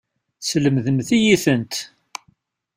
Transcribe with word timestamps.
Teslemdem-iyi-tent. 0.39 1.75